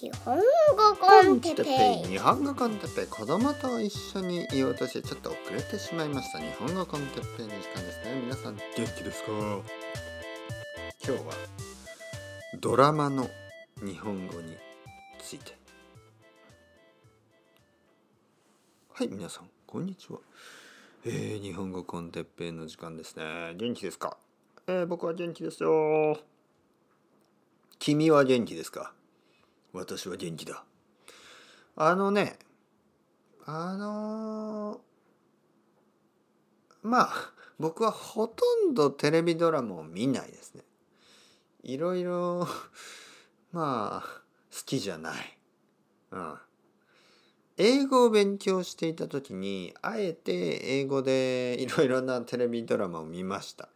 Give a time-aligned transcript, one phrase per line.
[0.00, 0.42] 日本語
[0.96, 2.12] コンテッペイ。
[2.12, 3.06] 日本語コンテッペイ。
[3.06, 7.46] 子供と一緒に言おうとしてちょっと遅れてしまいました日本語コンテッペイ。
[7.46, 8.64] の時間ですね皆さん元
[8.96, 9.30] 気ですか
[11.04, 11.32] 今日は
[12.60, 13.28] ドラマの
[13.84, 14.56] 日本語に
[15.20, 15.56] ついて
[18.92, 20.20] はい皆さんこんにちは
[21.04, 22.52] えー、日本語コンテッペイ。
[22.52, 24.16] の時間ですね元気ですか
[24.68, 26.18] えー、僕は元気ですよ
[27.80, 28.92] 君は元気ですか
[29.78, 30.64] 私は元気だ。
[31.76, 32.38] あのね
[33.46, 34.80] あの、
[36.82, 40.64] まあ僕はほとんどテレビドラマを見ないですね。
[41.62, 42.46] いろいろ
[43.52, 44.22] まあ
[44.54, 45.38] 好きじゃない。
[46.12, 46.34] うん。
[47.56, 53.68] 英語を勉強していた時にあえて英語でいろいろなテレビドラマを見ました。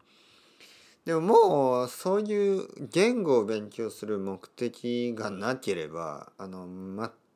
[1.04, 6.68] でももうそういう言語を勉強する目的がなければあの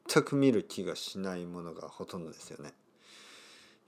[0.08, 2.72] 全く見る気がしないものがほとんどですよね。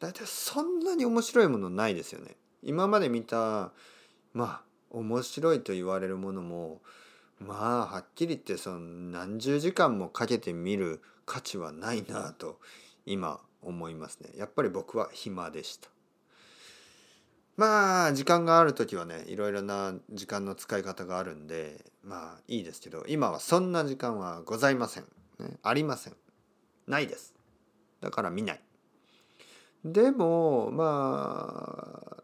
[0.01, 2.37] だいたいそんなに面白いものないですよね。
[2.63, 3.73] 今まで見た
[4.33, 6.81] まあ面白いと言われるものも
[7.39, 12.59] まあはっきり言ってその何十時間もかけて見る価値はないなと
[13.07, 14.31] 今思いますね。
[14.37, 15.89] やっぱり僕は暇でした。
[17.59, 25.05] まあ時間がある時はねいろいろな時間の使い方があるんでまあいいですけど今はそんな時間はございません、
[25.41, 26.15] ね、ありません。
[26.87, 27.35] ないです。
[28.01, 28.61] だから見ない。
[29.85, 32.23] でもまあ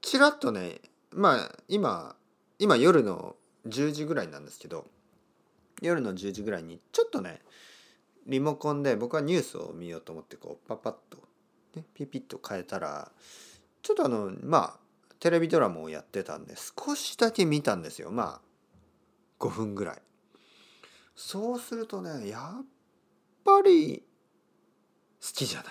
[0.00, 2.14] ちらっとねまあ今
[2.60, 3.34] 今夜の
[3.66, 4.86] 10時ぐらいなんですけど
[5.82, 7.40] 夜の10時ぐらいにちょっとね
[8.28, 11.18] リモコンで僕はニュースを見ようと思ってこうパパッと、
[11.74, 13.10] ね、ピピッと変えたら
[13.82, 14.78] ちょっとあのまあ
[15.20, 18.10] テレビドラマをやってたんで少しだけ見たんですよ。
[18.10, 18.40] まあ
[19.40, 20.02] 5分ぐらい。
[21.16, 22.64] そうするとねやっ
[23.44, 24.04] ぱり
[25.20, 25.70] 好きじゃな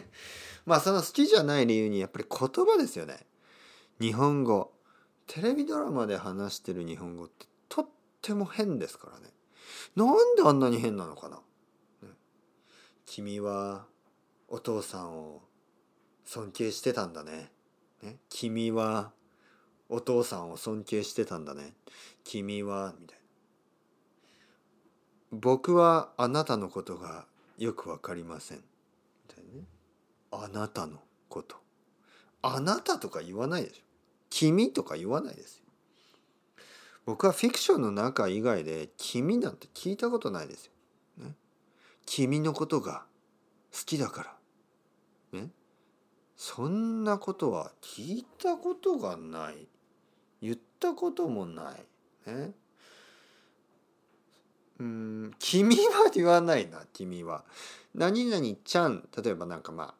[0.00, 0.04] い。
[0.66, 3.26] まあその好きじゃない理由にやっぱり言葉ですよね。
[4.00, 4.72] 日本語。
[5.26, 7.88] テレビドラマで話してる日本語ってとっ
[8.20, 9.32] ても変ですからね。
[9.94, 11.40] なんであんなに変なのかな、
[13.06, 13.86] 君は
[14.48, 15.42] お父さんを
[16.32, 17.50] 尊敬してたんだね。
[18.02, 18.20] ね？
[18.28, 19.10] 君は
[19.88, 21.74] お父さんを尊敬してたんだね。
[22.22, 23.18] 君は、みたい
[25.32, 25.38] な。
[25.40, 27.26] 僕はあなたのことが
[27.58, 28.58] よくわかりません。
[28.58, 28.64] み
[29.26, 29.66] たいなね。
[30.30, 31.56] あなたのこと。
[32.42, 33.82] あなたとか言わないでしょ。
[34.30, 35.64] 君とか言わないですよ。
[37.06, 40.72] 僕はフィクションの中以外で君なんて聞いたことないですよ。
[41.24, 41.34] ね、
[42.06, 43.02] 君のことが
[43.72, 44.39] 好きだから。
[46.40, 49.68] そんなことは聞いたことがない。
[50.40, 52.30] 言ったこともない。
[52.30, 52.52] ね。
[54.78, 57.44] うん君は言わないな君は。
[57.94, 59.94] 何々ちゃん例えばなんかまあ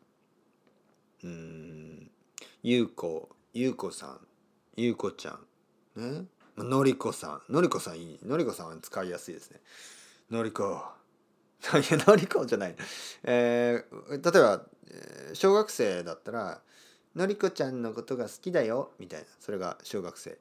[1.24, 2.10] うん
[2.62, 4.20] ゆうこゆうこさん
[4.78, 5.38] ゆうこちゃ
[6.00, 6.24] んね。
[6.56, 8.18] のりこさんのりこさんいい。
[8.24, 9.60] のりこさんは使いやすいですね。
[10.30, 10.99] のりこ。
[11.78, 12.76] いやのりこじゃない。
[13.24, 14.66] えー、例えば
[15.34, 16.62] 小学生だったら
[17.14, 19.26] 「のりこちゃんのことが好きだよ」みたいな。
[19.38, 20.38] それが小学生、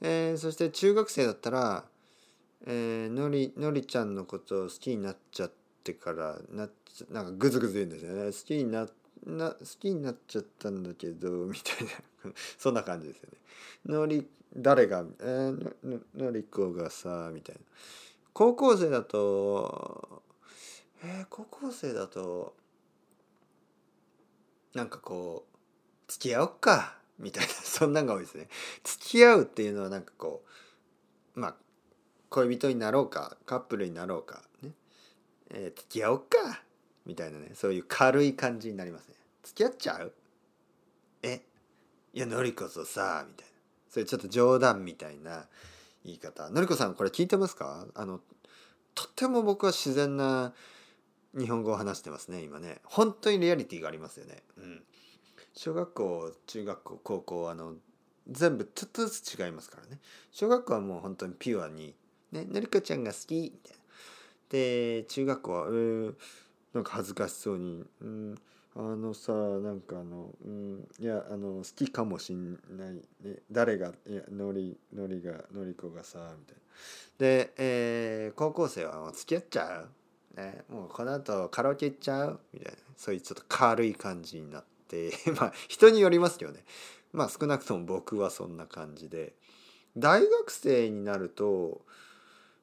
[0.00, 1.84] えー、そして中学生だったら
[2.66, 5.52] 「えー、のりのりちゃんのことを好きになっちゃっ
[5.82, 6.68] てからな
[7.10, 8.24] なんかグズグズ言うんですよね。
[8.24, 8.88] 好きにな
[9.26, 12.32] な好きになっちゃったんだけどみたいな。
[12.58, 13.38] そんな感じですよね。
[13.86, 17.60] のり誰が、えー、ののりこがさみたいな。
[18.32, 20.23] 高校生だと
[21.06, 22.54] えー、高校生だと
[24.74, 28.48] なんかこう付き合おっかみたいな そんなんが多いですね。
[28.82, 30.44] 付き合うっていうのはなんかこ
[31.36, 31.56] うまあ
[32.30, 34.72] 恋人になろうかカップルになろうかね、
[35.50, 36.62] えー、付き合おっか
[37.04, 39.14] みたいなねそういう軽い感じになりますね。
[39.42, 40.12] 付き合っちゃう？
[41.22, 41.42] え？
[42.14, 43.54] いやのりこそさみたいな。
[43.90, 45.46] そういうちょっと冗談みたいな
[46.04, 46.48] 言い方。
[46.50, 47.86] のりこさんこれ聞いてますか？
[47.94, 48.20] あの
[48.94, 50.54] とっても僕は自然な
[51.36, 52.80] 日本語を話してますね今ね。
[52.84, 54.42] 本当にリアリティがありますよね。
[54.56, 54.82] うん。
[55.54, 57.74] 小学校中学校高校あの
[58.28, 60.00] 全部ちょっとずつ違いますからね。
[60.30, 61.94] 小学校はもう本当にピュアに
[62.32, 63.78] 「ねのりこちゃんが好き」みたいな。
[64.50, 66.14] で中学校は、えー、
[66.72, 68.34] なんか恥ずかしそうに「うん
[68.76, 76.62] あのさなんかあの、うん、いやあの好きかもしんない、ね、誰がいやのりのりがのりこがさ」みたいな。
[77.18, 79.88] で、えー、高校生は付き合っちゃう。
[80.36, 82.40] ね、もうこの後カラオケ行っちゃう？
[82.52, 82.78] みたいな。
[82.96, 86.64] そういうちょっと軽い感じになって まあ人によりますけどね。
[87.12, 89.36] まあ少なくとも僕はそんな感じで。
[89.96, 91.84] 大学生になると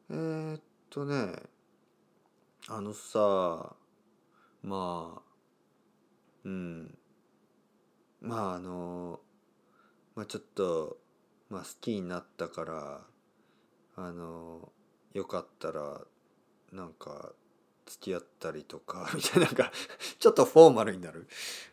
[0.09, 1.41] えー、っとね
[2.67, 3.75] あのさ
[4.63, 5.21] まあ
[6.43, 6.97] うん。
[8.19, 9.21] まああの
[10.15, 10.97] まあちょっと
[11.49, 13.01] まあ好きになったから
[13.95, 14.71] あの
[15.13, 16.01] よかったら
[16.71, 17.33] なんか
[17.91, 19.71] 付き合ったりとか みたいななんか
[20.19, 21.27] ちょっとフォーマルになる、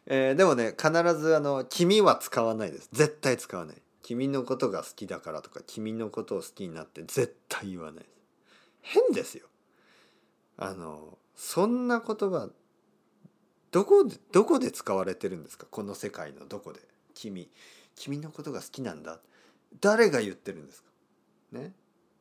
[0.07, 2.89] えーでもね必ずあの「君」は使わないです。
[2.93, 3.83] 絶対使わない。
[4.03, 8.17] 君のことが好きだからとか君のことを好きになって絶対言わないです。
[8.81, 9.47] 変ですよ。
[10.57, 12.49] あのそんな言葉
[13.71, 15.67] どこでどこで使われてるんですか？
[15.71, 16.81] この世界のどこで？
[17.15, 17.51] 君
[17.95, 19.21] 君のことが好きなんだ。
[19.81, 20.89] 誰が言ってるんですか？
[21.53, 21.75] ね？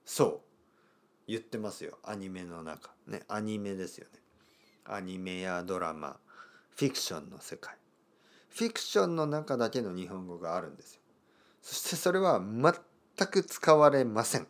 [0.05, 0.46] そう。
[1.27, 1.97] 言ってますよ。
[2.03, 2.91] アニメの中。
[3.07, 4.19] ねアニメですよね。
[4.85, 6.17] アニメやドラマ。
[6.75, 7.75] フィクションの世界。
[8.49, 11.01] フィクションの中だけの日本語があるんですよ。
[11.61, 14.47] そしてそれは全く使われません、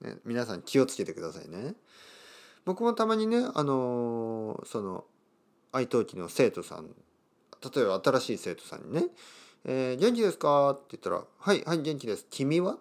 [0.00, 1.74] ね、皆さん気をつけてくださいね。
[2.64, 5.04] 僕もたまにねあのーその
[5.72, 6.88] 愛登記の生徒さん
[7.74, 9.06] 例えば新しい生徒さんにね
[9.64, 12.26] 「えー元気ですか?」って言ったら「はいはい元気です。
[12.30, 12.78] 君は?」っ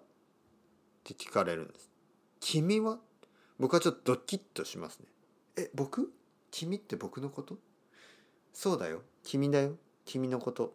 [1.04, 1.90] て聞かれるんです。
[2.40, 3.00] 君は？
[3.64, 5.06] 僕はちょっとドキッとしますね。
[5.56, 6.12] え僕？
[6.52, 7.56] 君って僕のこと？
[8.52, 9.04] そうだよ。
[9.24, 9.78] 君だよ。
[10.04, 10.74] 君のこと。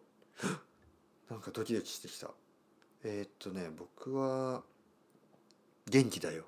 [1.29, 2.31] なんかドキドキしてきた。
[3.05, 4.63] えーっとね僕は
[5.91, 6.47] 元気だよ。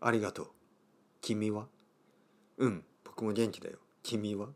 [0.00, 0.50] ありがとう。
[1.20, 1.66] 君は？
[2.56, 3.76] うん僕も元気だよ。
[4.02, 4.46] 君は？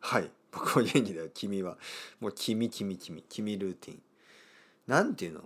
[0.00, 1.30] はい僕も元気だよ。
[1.32, 1.78] 君は？
[2.20, 4.02] もう君君君君ルーティン。
[4.88, 5.40] なんていうの？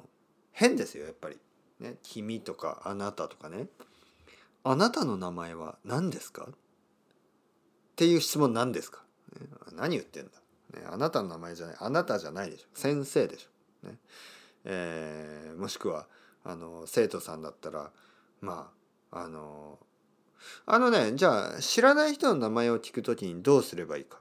[0.51, 1.37] 変ですよやっぱり。
[1.79, 3.69] ね君とかあなたとかね。
[4.71, 6.47] あなたの名前は何ですか？
[6.51, 6.55] っ
[7.97, 9.03] ていう質問何ですか、
[9.73, 10.31] 何言ってんだ、
[10.79, 12.67] ね、あなたの名前じゃないあなたじゃないでしょ。
[12.75, 13.97] 先生でしょ、ね。
[14.65, 16.07] えーもしくは
[16.45, 17.91] あの生徒さんだったら
[18.41, 18.71] ま
[19.11, 19.79] ああの
[20.67, 24.21] あのねじゃあ知らない人の名前を聞くときにどうすればいいか。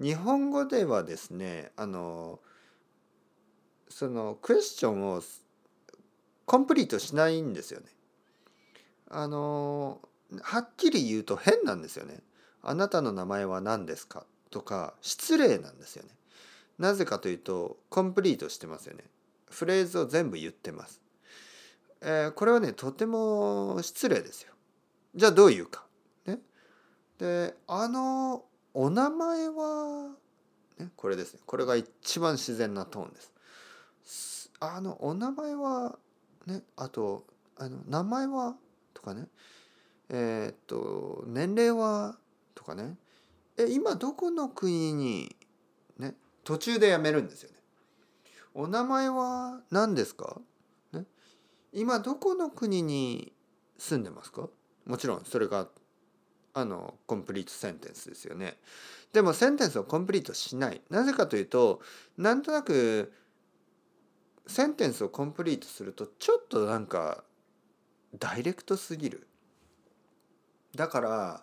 [0.00, 2.38] 日本語ではですねあの
[3.88, 5.22] そのクエスチョンを
[6.46, 7.86] コンプリートしないんですよね。
[9.12, 10.00] あの
[10.40, 12.20] はっきり言うと変なんですよね。
[12.62, 14.24] あなたの名前は何ですか？
[14.50, 16.10] とか失礼なんですよね。
[16.78, 19.04] なぜかというとコンプリートしてますよね。
[19.50, 21.02] フレーズを全部言ってます。
[22.00, 24.52] えーこれはねとても失礼ですよ。
[25.14, 25.84] じゃあどう言うか。
[26.26, 26.38] ね。
[27.18, 30.08] であのお名前は、
[30.78, 33.20] ね、これですねこれが一番自然なトーンで。
[34.04, 35.98] すあのお名前は
[36.46, 37.24] ねあと
[37.58, 38.56] あの名前は
[39.02, 39.26] とかね
[40.08, 42.16] えーっと年齢は
[42.54, 42.96] とかね
[43.56, 45.34] え今どこの国に
[45.98, 46.14] ね
[46.44, 47.56] 途中でやめるんですよね。
[48.54, 50.40] お名前は何ですか、
[50.92, 51.04] ね、
[51.72, 53.32] 今どこの国に
[53.78, 54.48] 住んでますか？
[54.86, 55.68] もちろんそれが
[56.54, 58.58] あのコンプリートセンテンスですよね。
[59.12, 60.82] でもセンテンスをコンプリートしない。
[60.90, 61.80] なぜかというと
[62.18, 63.12] なんとなく
[64.46, 67.24] センテンスをコンプリートするとちょっとなんか
[68.18, 69.26] ダイレクトすぎる。
[70.74, 71.42] だから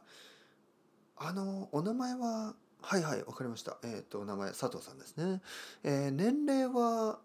[1.17, 3.77] あのお名前ははいはいわかりました。
[3.83, 5.41] えっ、とお名前佐藤さんですね。
[5.83, 7.19] えー年齢は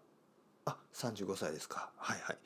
[0.65, 1.91] あ35歳ですか。
[1.97, 2.37] はいはい。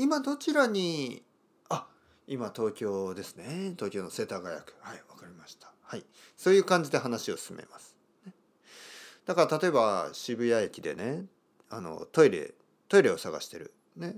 [0.00, 1.24] 今どちらに
[1.68, 1.88] あ
[2.28, 6.04] 今東京ですね東京の世田谷区はいわかりましたはい
[6.36, 7.96] そういう感じで話を進めます、
[9.26, 11.24] だから例えば渋谷駅でね
[11.68, 12.54] あのトイレ
[12.88, 14.14] トイレを探してるね、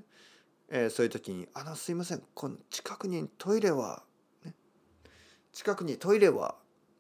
[0.71, 4.05] えーそういう時に「あのすいませんこの近くにトイレは、
[4.45, 4.55] ね、
[5.53, 6.57] 近くにトイレは、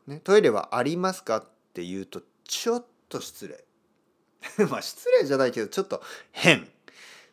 [0.07, 3.65] ね、トイレはありますか?」って言うとちょっと失礼。
[4.71, 6.69] まあ失礼じゃないけどちょっと変。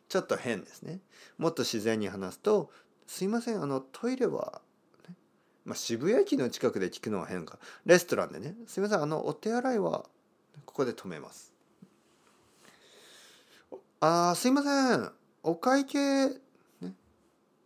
[0.10, 1.02] ちょっと変ですね。
[1.38, 2.72] もっと自然に話すと
[3.08, 4.62] すいませんあのトイレは、
[5.10, 5.16] ね
[5.66, 7.60] まあ、渋谷駅の近くで聞くのは変か。
[7.86, 10.08] レストランでねすいませんあのお手洗いは
[10.66, 11.54] ここで止めます。
[14.00, 15.12] あーすいません。
[15.44, 16.34] お会計、ね、
[16.82, 16.88] っ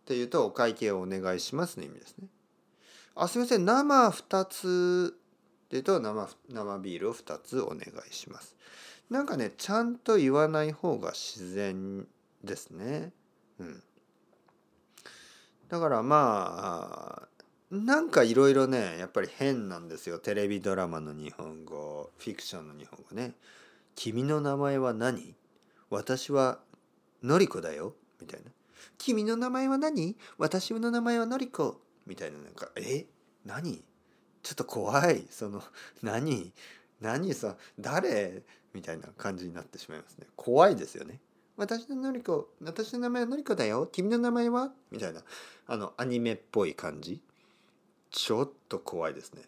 [0.04, 2.28] て言うとお会計をお願いしますの意味ですね。
[3.14, 3.64] あすいません。
[3.64, 5.18] 生2つっ
[5.68, 7.78] て言うと生生ビールを2つお願
[8.10, 8.56] いします。
[9.10, 12.06] なんかねちゃんと言わない方が自然
[12.42, 13.12] ですね。
[13.58, 13.82] うん。
[15.68, 17.28] だからまあ
[17.70, 20.18] なんかいろいろねやっぱり変なんですよ。
[20.18, 23.34] テレビドラマの日本語フィクションの日本語ね
[23.96, 25.34] 「君の名前は何？
[25.90, 26.60] 私は
[27.22, 28.50] のりこだよ」みたいな
[28.98, 30.16] 「君の名前は何？
[30.38, 33.06] 私の名前はのりこ」みたいななんか「え？
[33.44, 33.84] 何？
[34.42, 35.26] ちょっと怖い。
[35.30, 35.62] その
[36.02, 36.52] 何？
[37.00, 37.34] 何？
[37.34, 38.42] さ誰?」
[38.74, 40.26] みたいな感じになってしまいますね。
[40.36, 41.20] 怖いですよね。
[41.56, 43.86] 私ののりこ私の名前はのりこだよ。
[43.86, 44.72] 君の名前は？
[44.90, 45.22] みたいな。
[45.66, 47.22] あのアニメっぽい感じ。
[48.10, 49.42] ちょっと怖いですね。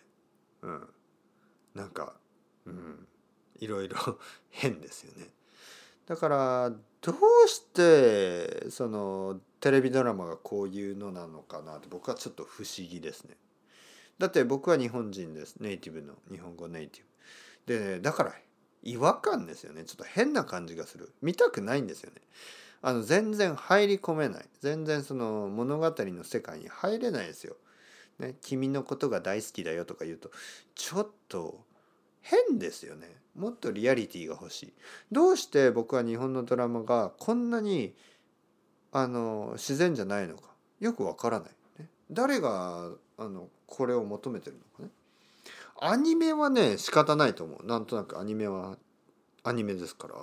[0.62, 0.88] うん。
[1.74, 2.14] なんか
[2.66, 3.06] うん。
[3.58, 3.96] いろいろ
[4.50, 5.30] 変ですよね。
[6.06, 6.72] だから
[7.04, 13.36] どうしてそのテレビドラマがこういうのなのかなって僕はちょっと不思議ですね。
[14.18, 15.56] だって僕は日本人です。
[15.60, 17.02] ネイティブの日本語ネイティ
[17.66, 17.78] ブ。
[17.78, 18.32] で、だから
[18.82, 19.84] 違和感ですよね。
[19.84, 21.12] ちょっと変な感じがする。
[21.20, 22.22] 見たくないんですよね。
[22.80, 24.44] あの全然入り込めない。
[24.60, 27.56] 全然その物語の世界に入れないですよ、
[28.18, 30.30] ね、君のことが大好きだよとか言うと
[30.74, 31.64] ちょっと
[32.24, 33.08] 変ですよね。
[33.36, 34.72] もっとリアリティが欲しい。
[35.12, 37.94] どうして僕は日本のドラマがこんなに
[38.92, 40.48] あの自然じゃないのか。
[40.80, 44.88] よくわからない、ね、誰があのこれを求めてるのかね。
[45.80, 47.66] アニメはね仕方ないと思う。
[47.66, 48.78] なんとなくアニメは
[49.42, 50.14] アニメですから。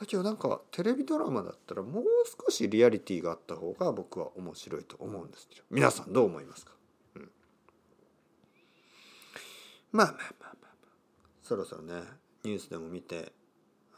[0.00, 2.04] だけどなんかテレビドラマだったらもう
[2.44, 6.72] 少しリアリティがあった方が僕は面白いと思うんですけど皆さんどう思いますか、
[7.16, 7.30] うん、
[9.92, 10.51] まあまあまあ、
[11.52, 12.00] そろそろね
[12.44, 13.30] ニュースでも見て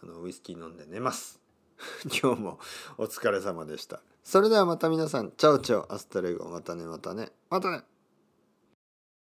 [0.02, 1.40] あのウイスキー飲んで寝ます。
[2.20, 2.58] 今日も
[2.98, 4.00] お疲れ様でした。
[4.24, 7.84] それではまた皆さんチャオチャオアスタレゴまたねまたねまたね。